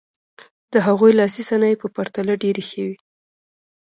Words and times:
د 0.73 0.75
هغوی 0.87 1.11
لاسي 1.19 1.43
صنایع 1.49 1.77
په 1.81 1.87
پرتله 1.95 2.33
ډېرې 2.43 2.63
ښې 2.69 2.81
وې. 2.87 2.95